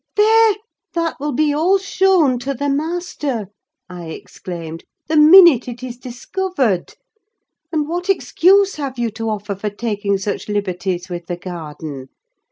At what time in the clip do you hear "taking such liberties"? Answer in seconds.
9.69-11.07